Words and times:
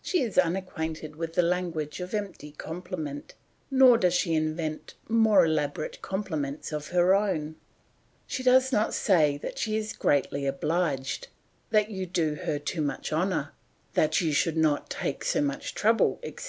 She 0.00 0.22
is 0.22 0.38
unacquainted 0.38 1.16
with 1.16 1.34
the 1.34 1.42
language 1.42 1.98
of 1.98 2.14
empty 2.14 2.52
compliment, 2.52 3.34
nor 3.68 3.98
does 3.98 4.14
she 4.14 4.32
invent 4.32 4.94
more 5.08 5.44
elaborate 5.44 6.00
compliments 6.02 6.70
of 6.70 6.86
her 6.90 7.16
own; 7.16 7.56
she 8.28 8.44
does 8.44 8.70
not 8.70 8.94
say 8.94 9.36
that 9.38 9.58
she 9.58 9.76
is 9.76 9.92
greatly 9.92 10.46
obliged, 10.46 11.26
that 11.70 11.90
you 11.90 12.06
do 12.06 12.36
her 12.44 12.60
too 12.60 12.80
much 12.80 13.12
honour, 13.12 13.54
that 13.94 14.20
you 14.20 14.32
should 14.32 14.56
not 14.56 14.88
take 14.88 15.24
so 15.24 15.40
much 15.42 15.74
trouble, 15.74 16.20
etc. 16.22 16.44